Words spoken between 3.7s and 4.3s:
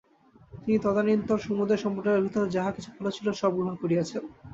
করিয়াছেন।